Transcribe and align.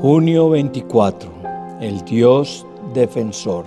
Junio 0.00 0.48
24. 0.50 1.28
El 1.80 2.04
Dios 2.04 2.64
defensor. 2.94 3.64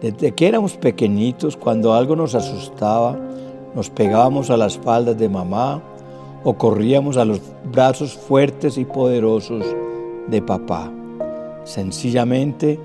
Desde 0.00 0.32
que 0.32 0.48
éramos 0.48 0.78
pequeñitos, 0.78 1.54
cuando 1.54 1.92
algo 1.92 2.16
nos 2.16 2.34
asustaba, 2.34 3.18
nos 3.74 3.90
pegábamos 3.90 4.48
a 4.48 4.56
las 4.56 4.72
espaldas 4.72 5.18
de 5.18 5.28
mamá 5.28 5.82
o 6.44 6.54
corríamos 6.54 7.18
a 7.18 7.26
los 7.26 7.42
brazos 7.70 8.14
fuertes 8.14 8.78
y 8.78 8.86
poderosos 8.86 9.66
de 10.28 10.40
papá. 10.40 10.90
Sencillamente, 11.64 12.80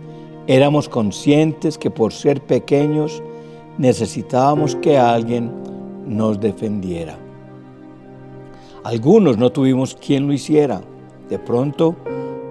éramos 0.47 0.89
conscientes 0.89 1.77
que 1.77 1.89
por 1.89 2.11
ser 2.11 2.41
pequeños 2.41 3.23
necesitábamos 3.77 4.75
que 4.75 4.97
alguien 4.97 5.49
nos 6.05 6.41
defendiera. 6.41 7.17
Algunos 8.83 9.37
no 9.37 9.49
tuvimos 9.49 9.95
quien 9.95 10.27
lo 10.27 10.33
hiciera. 10.33 10.81
De 11.29 11.39
pronto, 11.39 11.95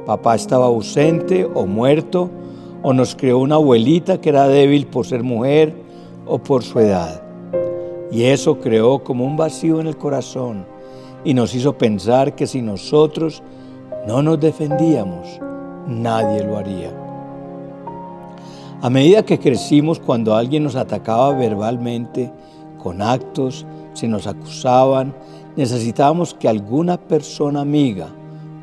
papá 0.06 0.36
estaba 0.36 0.66
ausente 0.66 1.44
o 1.52 1.66
muerto, 1.66 2.30
o 2.82 2.92
nos 2.92 3.16
creó 3.16 3.38
una 3.38 3.56
abuelita 3.56 4.20
que 4.20 4.28
era 4.28 4.46
débil 4.46 4.86
por 4.86 5.04
ser 5.04 5.24
mujer 5.24 5.74
o 6.24 6.38
por 6.38 6.62
su 6.62 6.78
edad. 6.78 7.20
Y 8.12 8.22
eso 8.22 8.60
creó 8.60 9.00
como 9.00 9.24
un 9.24 9.36
vacío 9.36 9.80
en 9.80 9.88
el 9.88 9.96
corazón 9.96 10.64
y 11.24 11.34
nos 11.34 11.54
hizo 11.54 11.76
pensar 11.76 12.36
que 12.36 12.46
si 12.46 12.62
nosotros 12.62 13.42
no 14.06 14.22
nos 14.22 14.38
defendíamos, 14.38 15.40
nadie 15.88 16.44
lo 16.44 16.56
haría. 16.56 16.92
A 18.80 18.88
medida 18.88 19.24
que 19.24 19.40
crecimos, 19.40 19.98
cuando 19.98 20.36
alguien 20.36 20.62
nos 20.62 20.76
atacaba 20.76 21.32
verbalmente, 21.32 22.30
con 22.78 23.02
actos, 23.02 23.66
se 23.94 24.06
nos 24.06 24.28
acusaban, 24.28 25.12
necesitábamos 25.56 26.34
que 26.34 26.48
alguna 26.48 26.96
persona 26.96 27.62
amiga 27.62 28.08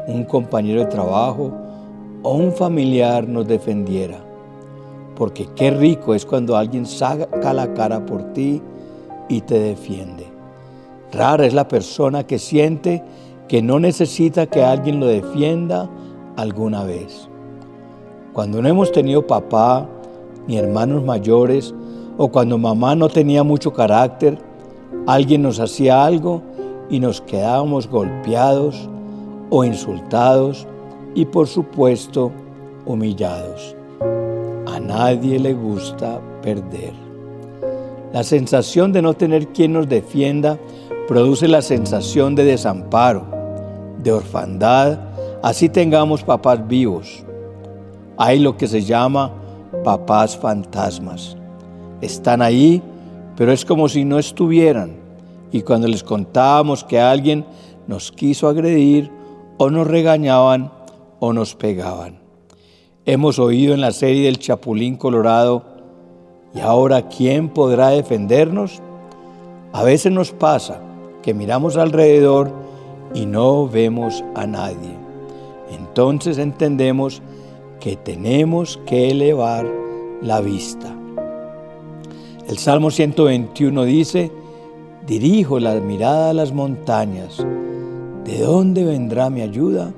un 0.08 0.24
compañero 0.26 0.82
de 0.82 0.88
trabajo 0.88 1.52
o 2.24 2.34
un 2.34 2.52
familiar 2.52 3.28
nos 3.28 3.48
defendiera. 3.48 4.20
Porque 5.16 5.48
qué 5.56 5.72
rico 5.72 6.14
es 6.14 6.26
cuando 6.26 6.58
alguien 6.58 6.86
saca 6.86 7.54
la 7.54 7.74
cara 7.74 8.06
por 8.06 8.34
ti 8.34 8.62
y 9.30 9.42
te 9.42 9.60
defiende. 9.60 10.28
Rara 11.12 11.46
es 11.46 11.54
la 11.54 11.68
persona 11.68 12.26
que 12.26 12.40
siente 12.40 13.04
que 13.48 13.62
no 13.62 13.80
necesita 13.80 14.48
que 14.48 14.64
alguien 14.64 15.00
lo 15.00 15.06
defienda 15.06 15.90
alguna 16.36 16.84
vez. 16.84 17.30
Cuando 18.34 18.62
no 18.62 18.68
hemos 18.68 18.92
tenido 18.92 19.28
papá 19.28 19.88
ni 20.48 20.58
hermanos 20.58 21.04
mayores 21.04 21.74
o 22.18 22.30
cuando 22.30 22.58
mamá 22.58 22.96
no 22.96 23.10
tenía 23.10 23.44
mucho 23.44 23.72
carácter, 23.72 24.40
alguien 25.06 25.44
nos 25.44 25.60
hacía 25.60 26.04
algo 26.04 26.42
y 26.90 27.00
nos 27.00 27.22
quedábamos 27.22 27.88
golpeados, 27.88 28.90
o 29.56 29.64
insultados 29.64 30.66
y 31.14 31.26
por 31.26 31.48
supuesto 31.48 32.32
humillados. 32.88 33.76
A 34.66 34.80
nadie 34.80 35.38
le 35.38 35.54
gusta 35.54 36.20
perder. 36.42 36.94
La 38.12 38.24
sensación 38.24 38.92
de 38.92 39.04
no 39.04 39.14
tener 39.14 39.50
quien 39.50 39.74
nos 39.74 39.88
defienda 39.88 40.58
produce 41.08 41.48
la 41.48 41.62
sensación 41.62 42.34
de 42.34 42.46
desamparo, 42.46 43.28
de 44.02 44.12
orfandad, 44.12 44.98
así 45.44 45.70
tengamos 45.70 46.24
papás 46.24 46.68
vivos. 46.68 47.24
Hay 48.18 48.40
lo 48.40 48.58
que 48.58 48.68
se 48.68 48.82
llama 48.82 49.34
papás 49.84 50.36
fantasmas. 50.36 51.38
Están 52.02 52.42
ahí, 52.42 52.82
pero 53.38 53.52
es 53.52 53.64
como 53.64 53.88
si 53.88 54.04
no 54.04 54.18
estuvieran. 54.18 54.96
Y 55.52 55.62
cuando 55.62 55.88
les 55.88 56.02
contábamos 56.02 56.84
que 56.84 57.00
alguien 57.00 57.46
nos 57.86 58.12
quiso 58.12 58.48
agredir 58.48 59.12
o 59.64 59.70
nos 59.70 59.88
regañaban 59.88 60.74
o 61.22 61.32
nos 61.32 61.56
pegaban. 61.56 62.20
Hemos 63.06 63.40
oído 63.40 63.74
en 63.74 63.80
la 63.80 63.94
serie 63.94 64.26
del 64.26 64.38
Chapulín 64.38 64.98
Colorado, 64.98 65.64
¿y 66.54 66.60
ahora 66.60 67.08
quién 67.08 67.48
podrá 67.48 67.88
defendernos? 67.90 68.82
A 69.72 69.84
veces 69.84 70.12
nos 70.12 70.32
pasa 70.32 70.82
que 71.22 71.34
miramos 71.34 71.78
alrededor 71.78 72.52
y 73.14 73.26
no 73.26 73.70
vemos 73.70 74.22
a 74.36 74.46
nadie. 74.46 74.98
Entonces 75.72 76.40
entendemos 76.40 77.22
que 77.80 77.96
tenemos 77.96 78.82
que 78.86 79.12
elevar 79.12 79.66
la 80.22 80.42
vista. 80.42 80.94
El 82.50 82.58
Salmo 82.58 82.92
121 82.92 83.86
dice, 83.86 84.30
dirijo 85.08 85.58
la 85.62 85.76
mirada 85.76 86.32
a 86.32 86.34
las 86.34 86.52
montañas 86.52 87.46
¿De 88.26 88.40
dónde 88.40 88.86
vendrá 88.86 89.30
mi 89.30 89.42
ayuda? 89.42 89.92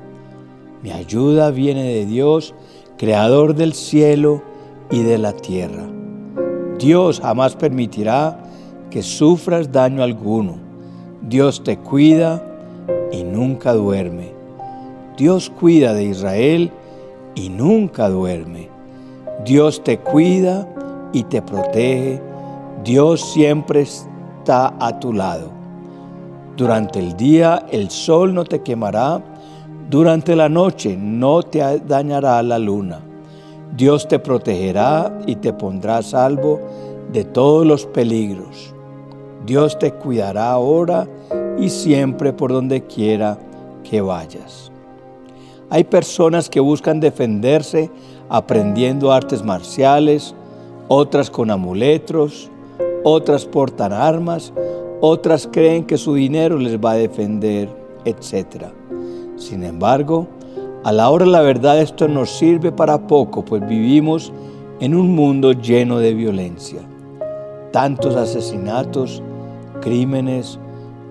Mi 0.81 0.91
ayuda 0.91 1.52
viene 1.52 1.84
de 1.84 2.06
Dios, 2.08 2.56
creador 2.97 3.53
del 3.53 3.74
cielo 3.74 4.41
y 4.90 5.03
de 5.03 5.19
la 5.19 5.34
tierra. 5.34 5.86
Dios 6.80 7.19
jamás 7.22 7.56
permitirá 7.56 8.40
que 8.90 9.03
sufras 9.03 9.72
daño 9.72 10.02
alguno. 10.02 10.56
Dios 11.22 11.64
te 11.64 11.78
cuida 11.78 12.44
y 13.12 13.24
nunca 13.24 13.74
duerme. 13.74 14.31
Dios 15.18 15.50
cuida 15.50 15.94
de 15.94 16.06
Israel 16.06 16.72
y 17.35 17.50
nunca 17.50 18.09
duerme. 18.09 18.69
Dios 19.46 19.84
te 19.84 20.00
cuida 20.00 20.68
y 21.14 21.24
te 21.24 21.44
protege. 21.44 22.22
Dios 22.84 23.22
siempre 23.34 23.81
está 23.81 24.74
a 24.80 25.00
tu 25.00 25.14
lado. 25.14 25.65
Durante 26.57 26.99
el 26.99 27.17
día 27.17 27.66
el 27.69 27.89
sol 27.89 28.33
no 28.33 28.45
te 28.45 28.61
quemará, 28.61 29.21
durante 29.89 30.35
la 30.35 30.47
noche 30.47 30.95
no 30.97 31.43
te 31.43 31.59
dañará 31.79 32.41
la 32.43 32.57
luna. 32.57 32.99
Dios 33.75 34.07
te 34.07 34.19
protegerá 34.19 35.19
y 35.25 35.35
te 35.35 35.51
pondrá 35.51 35.97
a 35.97 36.03
salvo 36.03 36.61
de 37.11 37.25
todos 37.25 37.66
los 37.66 37.85
peligros. 37.85 38.73
Dios 39.45 39.77
te 39.77 39.91
cuidará 39.91 40.51
ahora 40.51 41.07
y 41.59 41.69
siempre 41.69 42.31
por 42.31 42.53
donde 42.53 42.85
quiera 42.85 43.37
que 43.83 43.99
vayas. 43.99 44.72
Hay 45.69 45.83
personas 45.83 46.49
que 46.49 46.61
buscan 46.61 47.01
defenderse 47.01 47.91
aprendiendo 48.29 49.11
artes 49.11 49.43
marciales, 49.43 50.33
otras 50.87 51.29
con 51.29 51.51
amuletos, 51.51 52.49
otras 53.03 53.45
portan 53.45 53.91
armas, 53.91 54.53
otras 55.07 55.47
creen 55.51 55.85
que 55.85 55.97
su 55.97 56.16
dinero 56.16 56.57
les 56.57 56.79
va 56.79 56.91
a 56.91 56.95
defender, 56.95 57.69
etc. 58.05 58.66
Sin 59.38 59.63
embargo, 59.63 60.27
a 60.83 60.91
la 60.91 61.09
hora 61.09 61.25
de 61.25 61.31
la 61.31 61.41
verdad 61.41 61.79
esto 61.79 62.07
nos 62.07 62.29
sirve 62.31 62.71
para 62.71 63.07
poco, 63.07 63.43
pues 63.43 63.67
vivimos 63.67 64.31
en 64.79 64.95
un 64.95 65.16
mundo 65.16 65.51
lleno 65.51 65.99
de 65.99 66.13
violencia. 66.13 66.81
Tantos 67.71 68.16
asesinatos, 68.16 69.21
crímenes, 69.81 70.59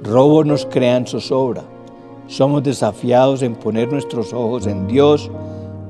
robos 0.03 0.47
nos 0.47 0.67
crean 0.67 1.07
zozobra. 1.07 1.63
Somos 2.27 2.63
desafiados 2.63 3.43
en 3.43 3.55
poner 3.55 3.93
nuestros 3.93 4.33
ojos 4.33 4.67
en 4.67 4.87
Dios, 4.87 5.31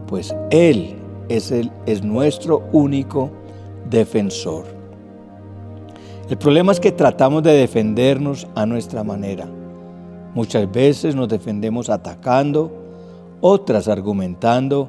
pues 0.07 0.35
Él 0.51 0.97
es, 1.29 1.51
el, 1.51 1.71
es 1.87 2.03
nuestro 2.03 2.63
único 2.73 3.31
defensor. 3.89 4.74
El 6.29 6.39
problema 6.39 6.73
es 6.73 6.81
que 6.81 6.91
tratamos 6.91 7.43
de 7.43 7.53
defendernos 7.53 8.47
a 8.55 8.65
nuestra 8.65 9.05
manera. 9.05 9.47
Muchas 10.35 10.71
veces 10.73 11.15
nos 11.15 11.29
defendemos 11.29 11.91
atacando, 11.91 12.73
otras 13.43 13.89
argumentando, 13.89 14.89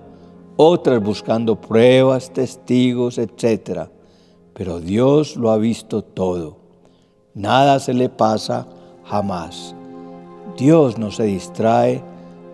otras 0.56 1.04
buscando 1.04 1.60
pruebas, 1.60 2.32
testigos, 2.32 3.18
etc. 3.18 3.90
Pero 4.54 4.80
Dios 4.80 5.36
lo 5.36 5.52
ha 5.52 5.58
visto 5.58 6.04
todo. 6.04 6.58
Nada 7.34 7.80
se 7.80 7.94
le 7.94 8.08
pasa 8.08 8.66
jamás. 9.04 9.76
Dios 10.58 10.98
no 10.98 11.12
se 11.12 11.24
distrae, 11.24 12.02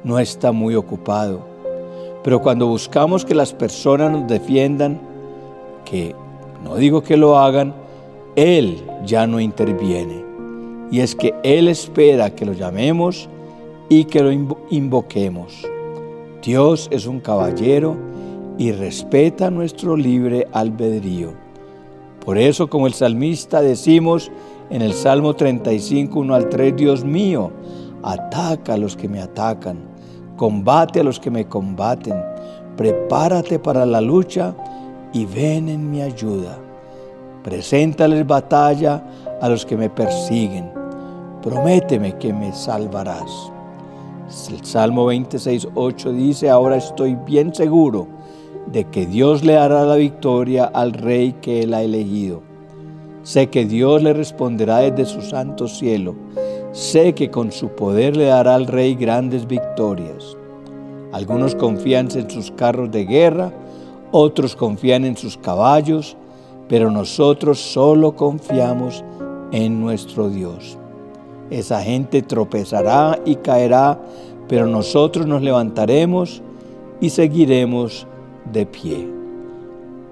no 0.03 0.17
está 0.17 0.51
muy 0.51 0.73
ocupado. 0.73 1.41
Pero 2.23 2.41
cuando 2.41 2.65
buscamos 2.65 3.25
que 3.25 3.35
las 3.35 3.53
personas 3.53 4.11
nos 4.11 4.27
defiendan, 4.27 4.99
que 5.85 6.15
no 6.63 6.75
digo 6.77 7.03
que 7.03 7.15
lo 7.15 7.37
hagan, 7.37 7.75
él 8.35 8.83
ya 9.05 9.27
no 9.27 9.39
interviene. 9.39 10.23
Y 10.91 10.99
es 10.99 11.15
que 11.15 11.33
Él 11.43 11.67
espera 11.69 12.35
que 12.35 12.45
lo 12.45 12.53
llamemos 12.53 13.29
y 13.89 14.05
que 14.05 14.21
lo 14.21 14.31
invoquemos. 14.69 15.65
Dios 16.43 16.89
es 16.91 17.05
un 17.05 17.19
caballero 17.19 17.95
y 18.57 18.71
respeta 18.73 19.49
nuestro 19.49 19.95
libre 19.95 20.47
albedrío. 20.51 21.33
Por 22.23 22.37
eso, 22.37 22.69
como 22.69 22.87
el 22.87 22.93
salmista 22.93 23.61
decimos 23.61 24.31
en 24.69 24.81
el 24.81 24.93
Salmo 24.93 25.33
35, 25.33 26.19
1 26.19 26.35
al 26.35 26.49
3, 26.49 26.75
Dios 26.75 27.03
mío, 27.03 27.51
ataca 28.03 28.73
a 28.73 28.77
los 28.77 28.95
que 28.95 29.07
me 29.07 29.21
atacan, 29.21 29.79
combate 30.35 30.99
a 30.99 31.03
los 31.03 31.19
que 31.19 31.31
me 31.31 31.47
combaten, 31.47 32.21
prepárate 32.75 33.59
para 33.59 33.85
la 33.85 34.01
lucha 34.01 34.55
y 35.13 35.25
ven 35.25 35.69
en 35.69 35.89
mi 35.89 36.01
ayuda. 36.01 36.57
Preséntales 37.43 38.27
batalla 38.27 39.03
a 39.41 39.49
los 39.49 39.65
que 39.65 39.75
me 39.75 39.89
persiguen. 39.89 40.71
Prométeme 41.41 42.17
que 42.17 42.31
me 42.31 42.53
salvarás. 42.53 43.51
El 44.49 44.63
Salmo 44.63 45.07
26, 45.07 45.69
8 45.73 46.13
dice, 46.13 46.49
ahora 46.49 46.77
estoy 46.77 47.15
bien 47.15 47.53
seguro 47.53 48.07
de 48.67 48.85
que 48.85 49.05
Dios 49.05 49.43
le 49.43 49.57
hará 49.57 49.83
la 49.85 49.95
victoria 49.95 50.65
al 50.65 50.93
rey 50.93 51.33
que 51.41 51.63
él 51.63 51.73
ha 51.73 51.81
elegido. 51.81 52.41
Sé 53.23 53.49
que 53.49 53.65
Dios 53.65 54.01
le 54.01 54.13
responderá 54.13 54.77
desde 54.79 55.05
su 55.05 55.21
santo 55.21 55.67
cielo. 55.67 56.15
Sé 56.71 57.13
que 57.13 57.29
con 57.29 57.51
su 57.51 57.69
poder 57.69 58.15
le 58.15 58.25
dará 58.25 58.55
al 58.55 58.67
rey 58.67 58.95
grandes 58.95 59.47
victorias. 59.47 60.37
Algunos 61.11 61.55
confían 61.55 62.07
en 62.15 62.29
sus 62.29 62.51
carros 62.51 62.91
de 62.91 63.05
guerra, 63.05 63.51
otros 64.11 64.55
confían 64.55 65.05
en 65.05 65.17
sus 65.17 65.37
caballos, 65.37 66.15
pero 66.71 66.89
nosotros 66.89 67.59
solo 67.59 68.15
confiamos 68.15 69.03
en 69.51 69.81
nuestro 69.81 70.29
Dios. 70.29 70.77
Esa 71.49 71.81
gente 71.81 72.21
tropezará 72.21 73.19
y 73.25 73.35
caerá, 73.35 73.99
pero 74.47 74.65
nosotros 74.67 75.27
nos 75.27 75.41
levantaremos 75.41 76.41
y 77.01 77.09
seguiremos 77.09 78.07
de 78.53 78.65
pie. 78.65 79.05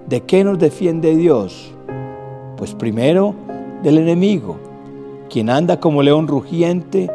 ¿De 0.09 0.19
qué 0.23 0.43
nos 0.43 0.59
defiende 0.59 1.15
Dios? 1.15 1.71
Pues 2.57 2.73
primero 2.73 3.33
del 3.81 3.97
enemigo, 3.97 4.57
quien 5.29 5.49
anda 5.49 5.79
como 5.79 6.03
león 6.03 6.27
rugiente 6.27 7.09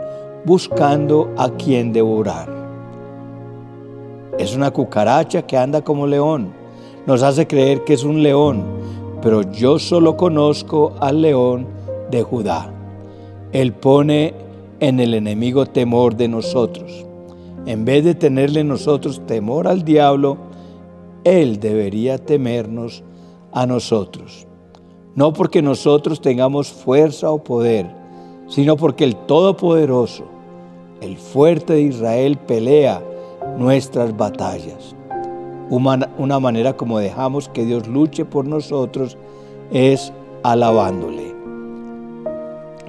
buscando 0.47 1.35
a 1.37 1.51
quien 1.51 1.93
devorar. 1.93 2.49
Es 4.39 4.57
una 4.57 4.71
cucaracha 4.71 5.43
que 5.43 5.59
anda 5.59 5.85
como 5.85 6.07
león. 6.07 6.55
Nos 7.05 7.23
hace 7.23 7.47
creer 7.47 7.85
que 7.85 7.93
es 7.93 8.05
un 8.05 8.23
león, 8.23 8.84
pero 9.25 9.41
yo 9.51 9.79
solo 9.79 10.19
conozco 10.19 10.93
al 11.01 11.23
león 11.23 11.67
de 12.11 12.23
Judá. 12.23 12.71
Él 13.53 13.73
pone 13.73 14.35
en 14.81 15.01
el 15.01 15.15
enemigo 15.15 15.65
temor 15.65 16.15
de 16.15 16.29
nosotros. 16.29 17.07
En 17.65 17.87
vez 17.87 18.05
de 18.05 18.15
tenerle 18.15 18.63
nosotros 18.65 19.23
temor 19.27 19.67
al 19.67 19.83
diablo, 19.83 20.37
él 21.25 21.59
debería 21.59 22.19
temernos 22.19 23.03
a 23.51 23.65
nosotros. 23.65 24.47
No 25.15 25.33
porque 25.33 25.63
nosotros 25.63 26.21
tengamos 26.21 26.69
fuerza 26.71 27.31
o 27.31 27.43
poder, 27.43 27.91
sino 28.47 28.77
porque 28.77 29.05
el 29.05 29.17
Todopoderoso, 29.17 30.25
el 31.01 31.17
fuerte 31.17 31.73
de 31.73 31.81
Israel, 31.81 32.37
pelea 32.37 33.03
nuestras 33.57 34.15
batallas. 34.15 34.95
Una, 35.71 36.41
manera 36.41 36.77
como 36.77 36.99
dejamos 36.99 37.49
que 37.49 37.65
Dios 37.65 37.89
luche 37.89 38.25
por 38.25 38.45
nosotros 38.45 39.17
es 39.73 40.13
alabándole. 40.43 41.35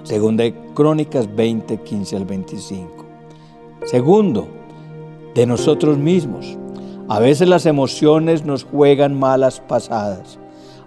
Segunda 0.03 0.43
de 0.43 0.53
Crónicas 0.73 1.33
20, 1.33 1.77
15 1.77 2.15
al 2.17 2.25
25. 2.25 3.05
Segundo, 3.85 4.47
de 5.33 5.45
nosotros 5.45 5.97
mismos. 5.97 6.57
A 7.07 7.19
veces 7.19 7.47
las 7.47 7.65
emociones 7.65 8.45
nos 8.45 8.63
juegan 8.63 9.17
malas 9.17 9.61
pasadas. 9.61 10.37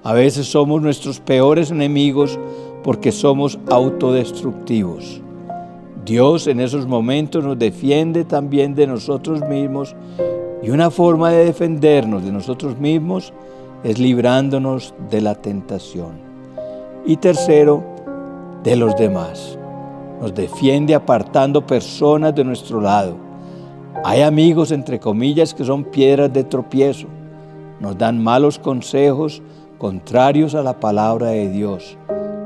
A 0.02 0.12
veces 0.12 0.46
somos 0.46 0.82
nuestros 0.82 1.20
peores 1.20 1.70
enemigos 1.70 2.38
porque 2.84 3.12
somos 3.12 3.58
autodestructivos. 3.70 5.22
Dios 6.04 6.46
en 6.46 6.60
esos 6.60 6.86
momentos 6.86 7.44
nos 7.44 7.58
defiende 7.58 8.24
también 8.24 8.74
de 8.74 8.86
nosotros 8.86 9.40
mismos 9.48 9.94
y 10.62 10.70
una 10.70 10.90
forma 10.90 11.30
de 11.30 11.46
defendernos 11.46 12.24
de 12.24 12.32
nosotros 12.32 12.78
mismos 12.78 13.32
es 13.84 13.98
librándonos 13.98 14.94
de 15.10 15.20
la 15.20 15.34
tentación. 15.34 16.20
Y 17.06 17.16
tercero, 17.16 17.82
de 18.62 18.76
los 18.76 18.96
demás. 18.96 19.58
Nos 20.20 20.34
defiende 20.34 20.94
apartando 20.94 21.64
personas 21.64 22.34
de 22.34 22.44
nuestro 22.44 22.80
lado 22.80 23.28
hay 24.04 24.22
amigos, 24.22 24.70
entre 24.70 25.00
comillas, 25.00 25.54
que 25.54 25.64
son 25.64 25.84
piedras 25.84 26.32
de 26.32 26.44
tropiezo. 26.44 27.08
Nos 27.80 27.98
dan 27.98 28.22
malos 28.22 28.58
consejos 28.58 29.42
contrarios 29.76 30.54
a 30.54 30.62
la 30.62 30.78
palabra 30.78 31.28
de 31.28 31.50
Dios. 31.50 31.96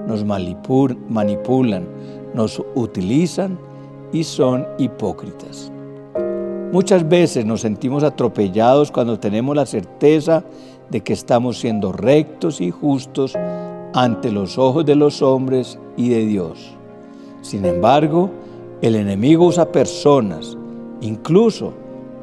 Nos 0.07 0.25
manipulan, 0.25 1.87
nos 2.35 2.63
utilizan 2.75 3.59
y 4.13 4.25
son 4.25 4.67
hipócritas. 4.79 5.71
Muchas 6.73 7.07
veces 7.07 7.45
nos 7.45 7.61
sentimos 7.61 8.03
atropellados 8.03 8.91
cuando 8.91 9.19
tenemos 9.19 9.55
la 9.55 9.67
certeza 9.67 10.43
de 10.89 11.03
que 11.03 11.13
estamos 11.13 11.59
siendo 11.59 11.93
rectos 11.93 12.63
y 12.63 12.71
justos 12.71 13.35
ante 13.93 14.33
los 14.33 14.57
ojos 14.57 14.87
de 14.87 14.95
los 14.95 15.21
hombres 15.21 15.79
y 15.99 16.09
de 16.09 16.25
Dios. 16.25 16.75
Sin 17.43 17.67
embargo, 17.67 18.31
el 18.81 18.97
enemigo 18.97 19.45
usa 19.45 19.71
personas, 19.71 20.57
incluso 21.03 21.75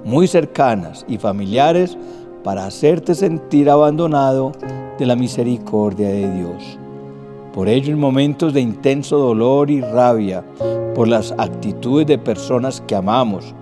muy 0.04 0.26
cercanas 0.26 1.06
y 1.08 1.20
familiares, 1.20 1.96
para 2.44 2.66
hacerte 2.66 3.14
sentir 3.14 3.70
abandonado 3.70 4.54
de 4.98 5.06
la 5.06 5.16
misericordia 5.16 6.10
de 6.10 6.34
Dios. 6.34 6.80
Por 7.54 7.70
ello, 7.70 7.94
en 7.94 8.00
momentos 8.00 8.56
de 8.56 8.62
intenso 8.62 9.20
dolor 9.20 9.70
y 9.70 9.82
rabia 9.82 10.44
por 10.96 11.08
las 11.08 11.36
actitudes 11.38 12.08
de 12.08 12.18
personas 12.18 12.82
que 12.82 12.96
amamos 12.96 13.54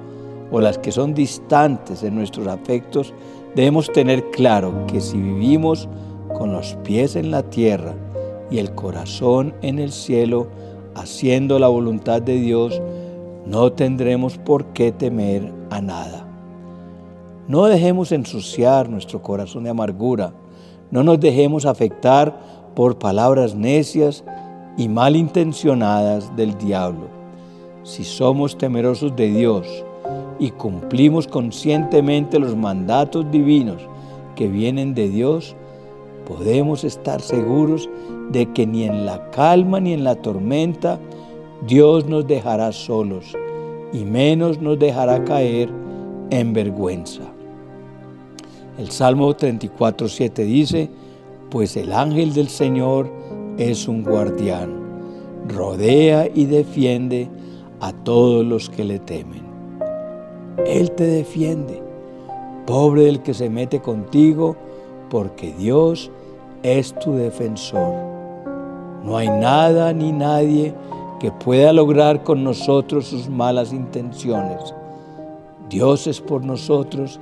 o 0.51 0.61
las 0.61 0.77
que 0.77 0.91
son 0.91 1.13
distantes 1.13 2.03
en 2.03 2.15
nuestros 2.15 2.47
afectos, 2.47 3.13
debemos 3.55 3.91
tener 3.91 4.29
claro 4.31 4.85
que 4.87 5.01
si 5.01 5.17
vivimos 5.17 5.89
con 6.37 6.51
los 6.51 6.75
pies 6.83 7.15
en 7.15 7.31
la 7.31 7.43
tierra 7.43 7.95
y 8.49 8.59
el 8.59 8.73
corazón 8.73 9.53
en 9.61 9.79
el 9.79 9.91
cielo, 9.91 10.47
haciendo 10.95 11.59
la 11.59 11.67
voluntad 11.67 12.21
de 12.21 12.39
Dios, 12.39 12.81
no 13.45 13.71
tendremos 13.71 14.37
por 14.37 14.65
qué 14.67 14.91
temer 14.91 15.51
a 15.69 15.81
nada. 15.81 16.25
No 17.47 17.65
dejemos 17.65 18.11
ensuciar 18.11 18.89
nuestro 18.89 19.21
corazón 19.21 19.63
de 19.63 19.69
amargura, 19.69 20.33
no 20.91 21.03
nos 21.03 21.19
dejemos 21.19 21.65
afectar 21.65 22.37
por 22.75 22.97
palabras 22.99 23.55
necias 23.55 24.23
y 24.77 24.87
malintencionadas 24.87 26.35
del 26.35 26.57
diablo. 26.57 27.07
Si 27.83 28.03
somos 28.03 28.57
temerosos 28.57 29.15
de 29.15 29.27
Dios 29.29 29.85
y 30.39 30.51
cumplimos 30.51 31.27
conscientemente 31.27 32.39
los 32.39 32.55
mandatos 32.55 33.29
divinos 33.31 33.81
que 34.35 34.47
vienen 34.47 34.93
de 34.93 35.09
Dios, 35.09 35.55
podemos 36.27 36.83
estar 36.83 37.21
seguros 37.21 37.89
de 38.31 38.51
que 38.53 38.67
ni 38.67 38.83
en 38.83 39.05
la 39.05 39.29
calma 39.31 39.79
ni 39.79 39.93
en 39.93 40.03
la 40.03 40.15
tormenta 40.15 40.99
Dios 41.65 42.05
nos 42.05 42.27
dejará 42.27 42.71
solos 42.71 43.35
y 43.93 44.03
menos 44.03 44.61
nos 44.61 44.77
dejará 44.77 45.23
caer 45.23 45.69
en 46.29 46.53
vergüenza. 46.53 47.23
El 48.77 48.91
Salmo 48.91 49.35
34, 49.35 50.07
7 50.07 50.43
dice, 50.43 50.89
pues 51.49 51.75
el 51.77 51.91
ángel 51.93 52.33
del 52.33 52.49
Señor 52.49 53.09
es 53.57 53.87
un 53.87 54.03
guardián, 54.03 54.69
rodea 55.47 56.27
y 56.33 56.45
defiende 56.45 57.27
a 57.79 57.91
todos 57.91 58.45
los 58.45 58.69
que 58.69 58.83
le 58.83 58.99
temen. 58.99 59.46
Él 60.65 60.91
te 60.91 61.05
defiende, 61.05 61.81
pobre 62.65 63.03
del 63.03 63.21
que 63.21 63.33
se 63.33 63.49
mete 63.49 63.79
contigo, 63.79 64.55
porque 65.09 65.53
Dios 65.53 66.11
es 66.63 66.93
tu 66.99 67.13
defensor. 67.13 67.93
No 69.03 69.17
hay 69.17 69.29
nada 69.29 69.93
ni 69.93 70.11
nadie 70.11 70.73
que 71.19 71.31
pueda 71.31 71.73
lograr 71.73 72.23
con 72.23 72.43
nosotros 72.43 73.07
sus 73.07 73.29
malas 73.29 73.71
intenciones. 73.71 74.73
Dios 75.69 76.07
es 76.07 76.21
por 76.21 76.43
nosotros 76.43 77.19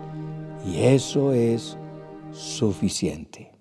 y 0.66 0.82
eso 0.84 1.32
es 1.32 1.78
suficiente. 2.32 3.55